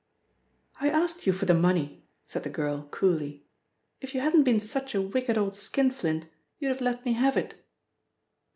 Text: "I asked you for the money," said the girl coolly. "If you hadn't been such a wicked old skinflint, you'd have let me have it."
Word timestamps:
"I 0.79 0.89
asked 0.89 1.27
you 1.27 1.31
for 1.33 1.45
the 1.45 1.53
money," 1.53 2.03
said 2.25 2.41
the 2.41 2.49
girl 2.49 2.87
coolly. 2.89 3.45
"If 3.99 4.15
you 4.15 4.21
hadn't 4.21 4.45
been 4.45 4.59
such 4.59 4.95
a 4.95 5.01
wicked 5.03 5.37
old 5.37 5.53
skinflint, 5.53 6.25
you'd 6.57 6.69
have 6.69 6.81
let 6.81 7.05
me 7.05 7.13
have 7.13 7.37
it." 7.37 7.63